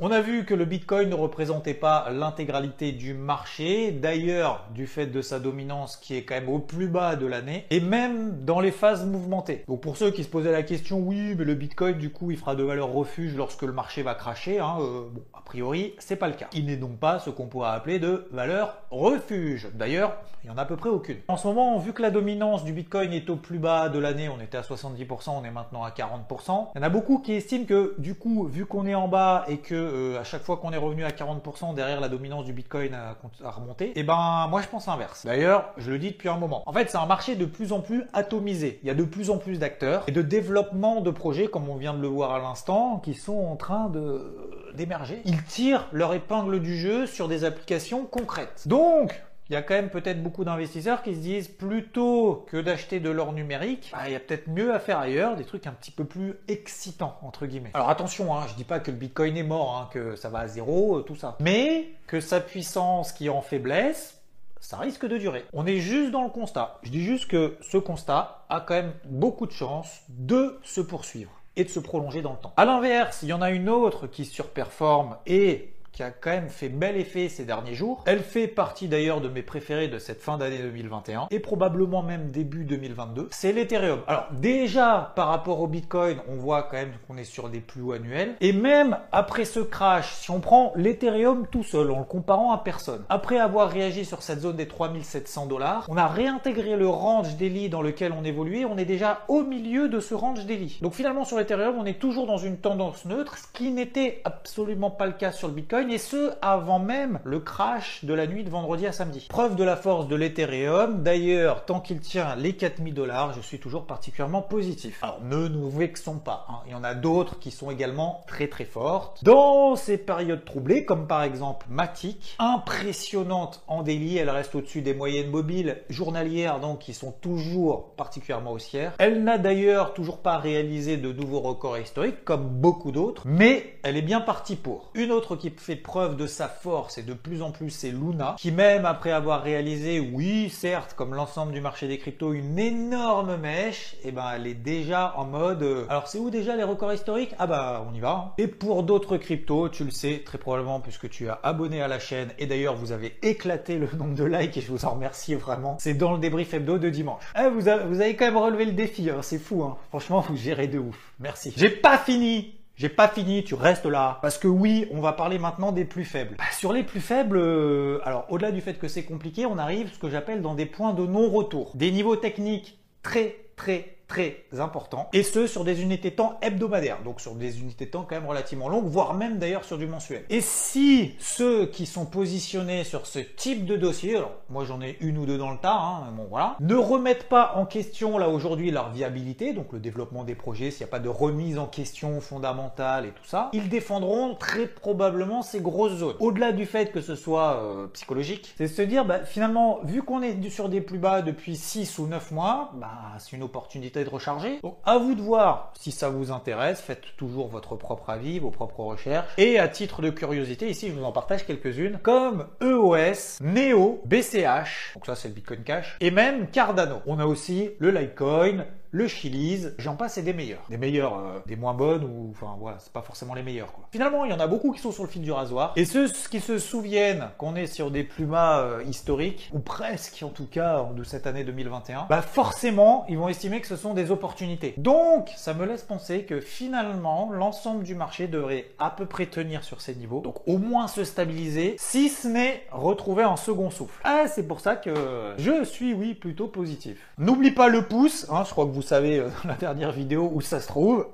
On 0.01 0.11
a 0.11 0.23
vu 0.23 0.47
que 0.47 0.55
le 0.55 0.65
Bitcoin 0.65 1.11
ne 1.11 1.15
représentait 1.15 1.75
pas 1.75 2.09
l'intégralité 2.11 2.93
du 2.93 3.13
marché, 3.13 3.93
d'ailleurs 3.93 4.65
du 4.75 4.87
fait 4.87 5.05
de 5.05 5.21
sa 5.21 5.39
dominance 5.39 5.99
qui 5.99 6.17
est 6.17 6.23
quand 6.23 6.35
même 6.35 6.49
au 6.49 6.61
plus 6.61 6.89
bas 6.89 7.15
de 7.15 7.27
l'année, 7.27 7.67
et 7.69 7.79
même 7.79 8.43
dans 8.43 8.61
les 8.61 8.71
phases 8.71 9.05
mouvementées. 9.05 9.65
Donc 9.69 9.83
pour 9.83 9.99
ceux 9.99 10.11
qui 10.11 10.25
se 10.25 10.31
posaient 10.31 10.51
la 10.51 10.63
question, 10.63 10.99
oui, 10.99 11.35
mais 11.37 11.45
le 11.45 11.55
Bitcoin 11.55 11.99
du 11.99 12.09
coup 12.09 12.31
il 12.31 12.39
fera 12.39 12.55
de 12.55 12.63
valeur 12.63 12.91
refuge 12.91 13.37
lorsque 13.37 13.63
le 13.63 13.73
marché 13.73 14.03
va 14.03 14.15
cracher, 14.15 14.61
hein, 14.61 14.79
euh, 14.81 15.09
bon, 15.13 15.23
a 15.35 15.43
priori 15.43 15.95
c'est 15.99 16.17
pas 16.17 16.29
le 16.29 16.35
cas. 16.35 16.49
Il 16.55 16.67
n'est 16.67 16.77
donc 16.77 16.99
pas 16.99 17.19
ce 17.19 17.29
qu'on 17.29 17.47
pourrait 17.47 17.71
appeler 17.71 17.99
de 17.99 18.27
valeur 18.33 18.79
refuge. 18.91 19.69
D'ailleurs, 19.75 20.17
il 20.43 20.49
n'y 20.49 20.55
en 20.55 20.59
a 20.59 20.63
à 20.63 20.67
peu 20.67 20.77
près 20.77 20.89
aucune. 20.89 21.19
En 21.29 21.37
ce 21.37 21.47
moment, 21.47 21.79
vu 21.79 21.93
que 21.93 22.01
la 22.01 22.11
dominance 22.11 22.65
du 22.65 22.73
Bitcoin 22.73 23.13
est 23.13 23.29
au 23.29 23.37
plus 23.37 23.59
bas 23.59 23.91
de 23.91 23.99
l'année, 23.99 24.31
on 24.31 24.41
était 24.41 24.57
à 24.57 24.63
70%, 24.63 25.31
on 25.31 25.45
est 25.45 25.51
maintenant 25.51 25.85
à 25.85 25.91
40%, 25.91 26.69
il 26.75 26.79
y 26.79 26.81
en 26.81 26.83
a 26.83 26.89
beaucoup 26.89 27.19
qui 27.19 27.35
estiment 27.35 27.67
que 27.67 27.95
du 27.99 28.15
coup, 28.15 28.47
vu 28.47 28.65
qu'on 28.65 28.87
est 28.87 28.95
en 28.95 29.07
bas 29.07 29.45
et 29.49 29.59
que 29.59 29.82
euh, 29.83 30.21
à 30.21 30.25
chaque 30.25 30.43
fois 30.43 30.57
qu'on 30.57 30.73
est 30.73 30.79
revenu 30.79 31.05
à 31.05 31.11
40% 31.11 31.75
derrière 31.75 32.01
la 32.01 32.09
dominance 32.09 32.45
du 32.45 32.53
Bitcoin 32.53 32.95
a, 32.95 33.17
remonté, 33.51 33.87
et 33.87 33.93
eh 33.97 34.03
ben 34.03 34.47
moi 34.49 34.63
je 34.63 34.69
pense 34.69 34.87
l'inverse. 34.87 35.25
D'ailleurs, 35.27 35.73
je 35.77 35.91
le 35.91 35.99
dis 35.99 36.11
depuis 36.11 36.29
un 36.29 36.39
moment. 36.39 36.63
En 36.67 36.73
fait, 36.73 36.91
c'est 36.91 36.99
un 36.99 37.07
marché 37.07 37.37
de 37.37 37.45
plus 37.45 37.73
en 37.73 37.81
plus 37.81 38.05
atomisé. 38.13 38.81
Il 38.83 38.89
y 38.89 38.91
a 38.91 38.95
de 38.95 39.05
plus 39.05 39.31
en 39.31 39.39
plus 39.39 39.59
d'acteurs 39.59 40.05
et 40.07 40.13
de 40.13 40.23
développement 40.23 41.01
de 41.01 41.11
projets, 41.11 41.47
comme 41.47 41.69
on 41.69 41.77
vient 41.77 41.95
de 41.95 42.01
le 42.01 42.09
voir 42.09 42.33
à 42.33 42.39
l'instant, 42.39 42.99
qui 42.99 43.15
sont 43.15 43.39
en 43.39 43.57
train 43.57 43.89
de 43.89 44.73
d'émerger. 44.75 45.21
Ils 45.25 45.43
tirent 45.45 45.87
leur 45.93 46.15
épingle 46.15 46.61
du 46.61 46.77
jeu 46.79 47.07
sur 47.07 47.29
des 47.29 47.45
applications 47.45 48.05
concrètes. 48.05 48.67
Donc, 48.67 49.23
il 49.49 49.55
y 49.55 49.57
a 49.57 49.63
quand 49.63 49.75
même 49.75 49.91
peut-être 49.91 50.23
beaucoup 50.23 50.45
d'investisseurs 50.45 51.03
qui 51.03 51.15
se 51.15 51.21
disent 51.21 51.49
plutôt 51.49 52.47
que 52.49 52.57
d'acheter 52.57 53.01
de 53.01 53.11
l'or 53.11 53.33
numérique, 53.33 53.91
bah, 53.93 54.05
il 54.07 54.13
y 54.13 54.17
a 54.17 54.21
peut-être 54.21 54.49
mieux 54.49 54.73
à 54.73 54.79
faire 54.79 54.99
ailleurs, 54.99 55.37
des 55.37 55.45
trucs 55.45 55.67
un 55.67 55.73
petit 55.73 55.91
peu 55.91 56.05
plus 56.05 56.35
excitants 56.49 57.19
entre 57.23 57.47
guillemets. 57.47 57.71
Alors 57.75 57.91
attention, 57.91 58.35
hein, 58.35 58.47
je 58.49 58.55
dis 58.55 58.65
pas 58.65 58.81
que 58.81 58.91
le 58.91 58.97
Bitcoin 58.97 59.37
est 59.37 59.43
mort, 59.43 59.77
hein, 59.77 59.91
que 59.93 60.17
ça 60.17 60.29
va 60.29 60.41
à 60.41 60.49
zéro, 60.49 60.99
euh, 60.99 61.03
tout 61.03 61.17
ça, 61.17 61.37
mais 61.41 61.91
que 62.07 62.21
sa 62.21 62.41
puissance 62.41 63.13
qui 63.13 63.27
est 63.27 63.31
en 63.31 63.43
faiblesse, 63.43 64.23
ça 64.61 64.77
risque 64.77 65.07
de 65.07 65.19
durer. 65.19 65.45
On 65.53 65.67
est 65.67 65.79
juste 65.79 66.13
dans 66.13 66.23
le 66.23 66.31
constat. 66.31 66.79
Je 66.83 66.91
dis 66.91 67.03
juste 67.03 67.29
que 67.29 67.57
ce 67.61 67.79
constat 67.79 68.45
a 68.49 68.61
quand 68.61 68.75
même 68.75 68.93
beaucoup 69.07 69.47
de 69.47 69.53
chances 69.53 70.03
de 70.09 70.61
se 70.63 70.81
poursuivre 70.81 71.33
et 71.57 71.65
de 71.65 71.69
se 71.69 71.81
prolonger 71.81 72.23
dans 72.23 72.33
le 72.33 72.39
temps. 72.39 72.55
À 72.57 72.65
l'inverse, 72.65 73.21
il 73.23 73.29
y 73.29 73.33
en 73.33 73.43
a 73.43 73.51
une 73.51 73.69
autre 73.69 74.07
qui 74.07 74.25
surperforme 74.25 75.17
et 75.27 75.72
qui 75.93 76.03
a 76.03 76.11
quand 76.11 76.31
même 76.31 76.49
fait 76.49 76.71
bel 76.71 76.97
effet 76.97 77.29
ces 77.29 77.45
derniers 77.45 77.75
jours. 77.75 78.03
Elle 78.07 78.21
fait 78.21 78.49
partie 78.49 78.89
d'ailleurs 78.89 79.21
de 79.21 79.29
mes 79.29 79.43
préférés 79.43 79.89
de 79.89 79.99
cette 79.99 80.23
fin 80.23 80.39
d'année 80.39 80.59
2021 80.59 81.27
et 81.31 81.39
probablement 81.39 82.03
même 82.03 82.31
début 82.31 82.65
2022. 82.65 83.29
C'est 83.31 83.53
l'Ethereum. 83.53 84.01
Alors 84.07 84.27
déjà 84.33 85.13
par 85.15 85.29
rapport 85.29 85.61
au 85.61 85.67
Bitcoin, 85.67 86.19
on 86.29 86.37
voit 86.37 86.63
quand 86.63 86.79
même 86.79 86.93
qu'on 87.07 87.19
est 87.19 87.25
sur 87.25 87.51
des 87.51 87.61
plus 87.61 87.83
hauts 87.83 87.93
annuels. 87.93 88.37
Et 88.41 88.53
même 88.53 88.99
après 89.13 89.45
ce 89.45 89.61
crash, 89.61 90.15
si 90.15 90.31
on 90.31 90.41
prend 90.41 90.73
l'Ethereum 90.77 91.47
tout 91.51 91.63
seul 91.63 91.91
en 91.91 91.99
le 91.99 92.05
comparant 92.05 92.53
à 92.53 92.59
personne, 92.59 93.05
après 93.11 93.39
avoir 93.39 93.69
réagi 93.69 94.07
sur 94.07 94.23
cette 94.23 94.41
zone 94.41 94.57
des 94.57 94.69
3700 94.69 95.47
dollars, 95.47 95.87
on 95.91 95.97
a 95.99 96.07
réintégré 96.07 96.77
le 96.77 96.89
range 96.89 97.37
daily 97.37 97.69
dans 97.69 97.83
lequel 97.83 98.13
on 98.13 98.25
évoluait. 98.25 98.65
On 98.65 98.79
est 98.79 98.87
déjà 98.87 99.25
au 99.29 99.43
milieu 99.43 99.89
de 99.89 100.01
ce 100.01 100.15
range 100.15 100.47
daily. 100.47 100.79
Donc 100.81 100.95
finalement 100.95 101.25
sur 101.25 101.37
l'Ethereum, 101.37 101.77
on 101.79 101.85
est 101.85 101.99
toujours 101.99 102.27
dans 102.27 102.39
une 102.39 102.57
tendance 102.57 103.05
neutre, 103.05 103.37
ce 103.37 103.47
qui 103.53 103.71
n'était 103.71 104.23
absolument 104.25 104.91
pas 104.91 105.07
le 105.07 105.13
cas 105.13 105.33
sur 105.33 105.49
le 105.49 105.55
Bitcoin 105.55 105.82
et 105.91 105.99
ce 105.99 106.33
avant 106.43 106.79
même 106.79 107.19
le 107.25 107.41
crash 107.41 108.05
de 108.05 108.15
la 108.15 108.27
nuit 108.27 108.45
de 108.45 108.51
vendredi 108.51 108.87
à 108.87 108.93
samedi. 108.93 109.27
Preuve 109.29 109.57
de 109.57 109.65
la 109.65 109.77
force 109.77 110.07
de 110.07 110.17
l'Ethereum, 110.17 111.03
d'ailleurs, 111.03 111.65
tant 111.65 111.81
qu'il 111.81 112.01
tient 112.01 112.37
les 112.37 112.55
4000 112.55 112.95
dollars, 112.95 113.33
je 113.33 113.41
suis 113.41 113.59
toujours 113.59 113.87
particulièrement 113.87 114.43
positif. 114.43 115.03
Alors 115.03 115.21
ne 115.23 115.49
nous 115.49 115.71
vexons 115.71 116.19
pas, 116.19 116.47
hein. 116.49 116.59
il 116.67 116.73
y 116.73 116.75
en 116.75 116.85
a 116.85 116.95
d'autres 116.95 117.39
qui 117.39 117.51
sont 117.51 117.71
également 117.71 118.23
très 118.27 118.49
très 118.49 118.65
fortes. 118.65 119.25
Dans 119.25 119.77
ces 119.77 119.99
périodes 119.99 120.45
troublées, 120.45 120.85
comme 120.85 121.07
par 121.07 121.23
exemple 121.23 121.67
Matic, 121.69 122.37
impressionnante 122.39 123.63
en 123.67 123.83
délit, 123.83 124.19
elle 124.19 124.31
reste 124.31 124.55
au-dessus 124.55 124.83
des 124.83 124.95
moyennes 124.95 125.31
mobiles 125.31 125.79
journalières, 125.89 126.61
donc 126.61 126.81
qui 126.81 126.95
sont 126.95 127.13
toujours 127.13 127.93
particulièrement 127.97 128.53
haussières. 128.53 128.95
Elle 128.99 129.25
n'a 129.25 129.39
d'ailleurs 129.39 129.95
toujours 129.95 130.19
pas 130.19 130.39
réalisé 130.39 130.97
de 130.97 131.13
nouveaux 131.13 131.41
records 131.41 131.79
historiques, 131.79 132.25
comme 132.25 132.49
beaucoup 132.49 132.93
d'autres, 132.93 133.23
mais 133.27 133.79
elle 133.83 133.97
est 133.97 134.03
bien 134.03 134.21
partie 134.21 134.57
pour. 134.57 134.91
Une 134.95 135.11
autre 135.11 135.37
qui 135.37 135.51
fait 135.57 135.72
preuve 135.77 136.17
de 136.17 136.27
sa 136.27 136.49
force 136.49 136.99
et 136.99 137.03
de 137.03 137.15
plus 137.15 137.43
en 137.43 137.51
plus 137.51 137.71
c'est 137.71 137.91
Luna, 137.91 138.37
qui 138.39 138.51
même 138.51 138.85
après 138.85 139.13
avoir 139.13 139.43
réalisé, 139.43 140.01
oui 140.01 140.51
certes, 140.51 140.95
comme 140.95 141.15
l'ensemble 141.15 141.53
du 141.53 141.61
marché 141.61 141.89
des 141.89 141.99
cryptos, 141.99 142.33
une 142.33 142.59
énorme 142.59 143.37
mèche, 143.37 143.95
et 144.05 144.09
eh 144.09 144.13
ben 144.13 144.25
elle 144.35 144.47
est 144.47 144.55
déjà 144.55 145.15
en 145.17 145.25
mode, 145.25 145.63
euh, 145.63 145.87
alors 145.89 146.09
c'est 146.09 146.19
où 146.19 146.31
déjà 146.31 146.57
les 146.57 146.65
records 146.65 146.93
historiques? 146.93 147.35
Ah 147.39 147.47
bah 147.47 147.85
on 147.89 147.95
y 147.95 148.01
va. 148.01 148.11
Hein. 148.11 148.33
Et 148.39 148.47
pour 148.47 148.83
d'autres 148.83 149.17
cryptos, 149.17 149.69
tu 149.69 149.85
le 149.85 149.91
sais 149.91 150.23
très 150.25 150.39
probablement 150.39 150.81
puisque 150.81 151.09
tu 151.09 151.29
as 151.29 151.39
abonné 151.43 151.83
à 151.83 151.89
la 151.89 151.99
chaîne 151.99 152.31
et 152.39 152.47
d'ailleurs 152.47 152.77
vous 152.77 152.93
avez 152.93 153.17
éclaté 153.23 153.79
le 153.79 153.89
nombre 153.97 154.15
de 154.15 154.25
likes 154.25 154.57
et 154.57 154.61
je 154.61 154.71
vous 154.71 154.85
en 154.85 154.91
remercie 154.91 155.35
vraiment. 155.35 155.77
C'est 155.81 155.95
dans 155.95 156.13
le 156.13 156.19
débrief 156.19 156.55
hebdo 156.55 156.79
de 156.79 156.91
dimanche. 156.91 157.23
Eh, 157.39 157.49
vous, 157.49 157.69
avez, 157.69 158.17
quand 158.17 158.27
même 158.27 158.37
relevé 158.37 158.65
le 158.65 158.73
défi, 158.73 159.11
hein. 159.11 159.21
c'est 159.23 159.39
fou. 159.39 159.63
Hein. 159.63 159.77
Franchement, 159.89 160.21
vous 160.21 160.37
gérez 160.37 160.67
de 160.67 160.79
ouf. 160.79 161.13
Merci. 161.21 161.53
J'ai 161.57 161.71
pas 161.71 161.99
fini 161.99 162.55
j'ai 162.83 162.89
pas 162.89 163.07
fini, 163.07 163.45
tu 163.45 163.55
restes 163.55 163.87
là. 163.87 164.19
Parce 164.23 164.39
que 164.39 164.49
oui, 164.49 164.89
on 164.91 165.01
va 165.01 165.13
parler 165.13 165.39
maintenant 165.39 165.71
des 165.71 165.85
plus 165.85 166.05
faibles. 166.05 166.35
Bah, 166.37 166.45
sur 166.51 166.73
les 166.73 166.83
plus 166.83 167.01
faibles, 167.01 167.37
euh, 167.37 168.01
alors 168.03 168.27
au-delà 168.29 168.51
du 168.51 168.61
fait 168.61 168.75
que 168.75 168.89
c'est 168.89 169.05
compliqué, 169.05 169.47
on 169.47 169.57
arrive 169.57 169.93
ce 169.93 170.01
que 170.01 170.11
j'appelle 170.11 170.43
dans 170.43 170.57
des 170.57 170.67
points 170.67 170.93
de 170.93 171.07
non-retour. 171.07 171.71
Des 171.77 171.93
niveaux 171.93 172.17
techniques 172.17 172.81
très 173.05 173.37
très 173.57 173.97
très 174.13 174.45
important, 174.59 175.09
et 175.15 175.23
ce 175.23 175.47
sur 175.47 175.65
des 175.65 175.81
unités 175.81 176.11
temps 176.11 176.39
hebdomadaires, 176.43 177.03
donc 177.03 177.19
sur 177.19 177.35
des 177.35 177.61
unités 177.61 177.87
temps 177.87 178.05
quand 178.07 178.15
même 178.15 178.27
relativement 178.27 178.69
longues, 178.69 178.85
voire 178.85 179.15
même 179.15 179.39
d'ailleurs 179.39 179.65
sur 179.65 179.79
du 179.79 179.87
mensuel. 179.87 180.25
Et 180.29 180.43
si 180.43 181.15
ceux 181.19 181.65
qui 181.65 181.87
sont 181.87 182.05
positionnés 182.05 182.85
sur 182.85 183.07
ce 183.07 183.21
type 183.21 183.65
de 183.65 183.75
dossier, 183.75 184.17
alors 184.17 184.33
moi 184.51 184.67
j'en 184.67 184.83
ai 184.83 184.99
une 185.01 185.17
ou 185.17 185.25
deux 185.25 185.39
dans 185.39 185.51
le 185.51 185.57
tas, 185.57 185.79
hein, 185.79 186.13
bon 186.15 186.27
voilà, 186.29 186.57
ne 186.61 186.75
remettent 186.75 187.31
pas 187.31 187.55
en 187.57 187.65
question 187.65 188.19
là 188.19 188.29
aujourd'hui 188.29 188.71
leur 188.71 188.91
viabilité, 188.91 189.55
donc 189.55 189.73
le 189.73 189.79
développement 189.79 190.25
des 190.25 190.35
projets, 190.35 190.71
s'il 190.71 190.85
n'y 190.85 190.91
a 190.91 190.93
pas 190.93 190.99
de 190.99 191.09
remise 191.09 191.59
en 191.59 191.67
question 191.67 192.21
fondamentale 192.21 193.07
et 193.07 193.13
tout 193.13 193.25
ça, 193.25 193.49
ils 193.55 193.71
défendront 193.71 194.35
très 194.35 194.67
probablement 194.67 195.41
ces 195.41 195.61
grosses 195.61 195.97
zones. 195.97 196.17
Au-delà 196.21 196.53
du 196.53 196.67
fait 196.67 196.93
que 196.93 197.01
ce 197.01 197.15
soit 197.15 197.63
euh, 197.63 197.87
psychologique, 197.95 198.53
c'est 198.59 198.69
se 198.69 198.83
dire 198.83 199.07
bah, 199.07 199.25
finalement, 199.25 199.81
vu 199.85 200.03
qu'on 200.03 200.21
est 200.21 200.51
sur 200.51 200.69
des 200.69 200.83
plus 200.83 200.99
bas 200.99 201.23
depuis 201.23 201.57
6 201.57 201.99
ou 201.99 202.07
9 202.09 202.31
mois, 202.33 202.73
bah, 202.75 202.91
c'est 203.19 203.35
une 203.35 203.42
opportunité 203.43 204.05
de 204.05 204.09
recharger. 204.09 204.61
Donc 204.63 204.77
à 204.85 204.99
vous 204.99 205.15
de 205.15 205.21
voir 205.21 205.73
si 205.79 205.93
ça 205.93 206.09
vous 206.09 206.31
intéresse, 206.31 206.81
faites 206.81 207.05
toujours 207.17 207.49
votre 207.49 207.77
propre 207.77 208.11
avis, 208.11 208.39
vos 208.39 208.51
propres 208.51 208.81
recherches. 208.81 209.33
Et 209.39 209.59
à 209.59 209.69
titre 209.69 210.03
de 210.03 210.11
curiosité, 210.11 210.69
ici 210.69 210.89
je 210.89 210.95
vous 210.95 211.05
en 211.05 211.13
partage 211.13 211.47
quelques-unes, 211.47 211.99
comme 212.03 212.47
EOS, 212.63 213.43
Neo, 213.43 214.01
BCH, 214.05 214.95
donc 214.95 215.07
ça 215.07 215.15
c'est 215.15 215.29
le 215.29 215.35
Bitcoin 215.35 215.63
Cash, 215.63 215.97
et 216.01 216.11
même 216.11 216.49
Cardano. 216.51 217.01
On 217.07 217.19
a 217.19 217.27
aussi 217.27 217.71
le 217.79 217.91
Litecoin, 217.91 218.65
le 218.93 219.09
Chili's, 219.09 219.73
j'en 219.79 219.97
passe 219.97 220.19
et 220.19 220.23
des 220.23 220.35
meilleurs. 220.35 220.61
Des 220.69 220.77
meilleurs, 220.77 221.19
euh, 221.19 221.39
des 221.47 221.57
moins 221.57 221.73
bonnes 221.73 222.05
ou 222.05 222.31
enfin 222.31 222.55
voilà, 222.61 222.77
c'est 222.79 222.93
pas 222.93 223.01
forcément 223.01 223.33
les 223.33 223.43
meilleurs 223.43 223.73
quoi. 223.73 223.89
Finalement, 223.91 224.27
il 224.27 224.31
y 224.31 224.35
en 224.35 224.41
a 224.41 224.47
beaucoup 224.47 224.71
qui 224.71 224.81
sont 224.81 224.93
sur 224.93 225.03
le 225.03 225.09
fil 225.09 225.23
du 225.23 225.33
rasoir 225.33 225.73
et 225.77 225.87
ceux 225.87 226.09
qui 226.31 226.41
se 226.41 226.59
souviennent 226.59 227.31
qu'on 227.39 227.57
est 227.57 227.67
sur 227.67 227.91
des 227.91 228.05
plumas 228.05 228.61
euh, 228.61 228.85
historiques 228.87 229.51
ou 229.55 229.61
presque 229.61 230.23
en 230.23 230.29
tout 230.29 230.47
cas 230.47 230.87
de 230.95 231.05
cette 231.05 231.27
année 231.27 231.43
2021, 231.43 232.07
bah 232.11 232.21
forcément, 232.21 233.07
ils 233.09 233.17
vont 233.17 233.29
estimer 233.29 233.63
que 233.63 233.67
ce 233.67 233.77
sont 233.77 233.95
des 233.95 234.11
opportunités. 234.11 234.75
Donc, 234.77 235.31
ça 235.37 235.55
me 235.55 235.65
laisse 235.65 235.83
penser 235.83 236.25
que 236.25 236.41
finalement, 236.41 237.31
l'ensemble 237.33 237.85
du 237.85 237.95
marché 237.95 238.29
devrait 238.29 238.67
à 238.79 238.91
peu 238.91 239.07
près 239.07 239.25
tenir 239.25 239.65
sur 239.65 239.81
ces 239.81 239.95
niveaux. 239.95 240.21
Donc 240.21 240.47
au 240.47 240.59
moins 240.59 240.87
se 240.87 241.05
stabiliser, 241.05 241.77
si 241.79 242.11
ce 242.11 242.29
n'est 242.29 242.67
retrouver 242.71 243.23
un 243.23 243.37
second 243.37 243.71
souffle. 243.71 244.01
Ah, 244.05 244.25
c'est 244.29 244.47
pour 244.47 244.61
ça 244.61 244.77
que 244.77 244.93
je 245.39 245.65
suis 245.65 245.95
oui 245.95 246.13
plutôt 246.15 246.49
positif. 246.49 246.99
N'oublie 247.17 247.53
pas 247.53 247.69
le 247.69 247.87
pouce, 247.87 248.27
hein, 248.31 248.45
je 248.47 248.51
crois 248.51 248.67
que 248.67 248.71
vous 248.71 248.82
vous 248.83 248.89
savez 248.89 249.19
euh, 249.21 249.29
dans 249.45 249.51
la 249.51 249.57
dernière 249.57 249.93
vidéo 249.93 250.31
où 250.33 250.41
ça 250.41 250.61
se 250.61 250.67
trouve. 250.67 251.07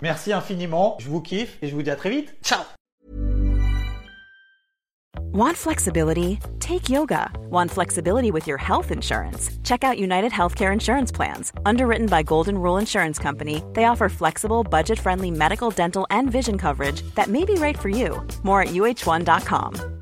Merci 0.00 0.32
infiniment, 0.32 0.96
je 0.98 1.08
vous 1.08 1.20
kiffe 1.20 1.56
et 1.62 1.68
je 1.68 1.74
vous 1.74 1.82
dis 1.82 1.90
à 1.90 1.96
très 1.96 2.10
vite. 2.10 2.34
Ciao 2.42 2.60
Want 5.34 5.56
flexibility? 5.56 6.38
Take 6.60 6.90
yoga. 6.90 7.30
Want 7.48 7.70
flexibility 7.70 8.30
with 8.30 8.46
your 8.46 8.58
health 8.58 8.90
insurance? 8.90 9.50
Check 9.64 9.82
out 9.82 9.98
United 9.98 10.30
Healthcare 10.30 10.72
Insurance 10.72 11.10
Plans. 11.10 11.52
Underwritten 11.64 12.06
by 12.06 12.22
Golden 12.22 12.58
Rule 12.58 12.76
Insurance 12.76 13.18
Company, 13.18 13.62
they 13.72 13.84
offer 13.84 14.10
flexible, 14.10 14.62
budget-friendly 14.62 15.30
medical, 15.30 15.70
dental, 15.70 16.06
and 16.10 16.30
vision 16.30 16.58
coverage 16.58 17.00
that 17.14 17.28
may 17.28 17.46
be 17.46 17.54
right 17.54 17.78
for 17.78 17.88
you. 17.88 18.20
More 18.42 18.60
at 18.60 18.74
uh1.com. 18.74 20.01